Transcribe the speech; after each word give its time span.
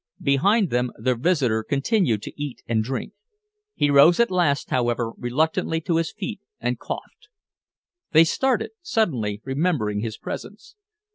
Behind 0.23 0.71
them, 0.71 0.89
their 0.97 1.13
visitor 1.15 1.63
continued 1.63 2.23
to 2.23 2.33
eat 2.35 2.63
and 2.67 2.83
drink. 2.83 3.13
He 3.75 3.91
rose 3.91 4.19
at 4.19 4.31
last, 4.31 4.71
however, 4.71 5.11
reluctantly 5.15 5.79
to 5.81 5.97
his 5.97 6.11
feet, 6.11 6.41
and 6.59 6.79
coughed. 6.79 7.29
They 8.11 8.23
started, 8.23 8.71
suddenly 8.81 9.41
remembering 9.45 9.99
his 9.99 10.17
presence. 10.17 10.73